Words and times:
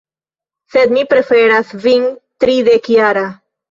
Sed 0.75 0.95
mi 0.95 1.05
preferas 1.13 1.77
vin 1.87 2.11
tridekjara. 2.47 3.33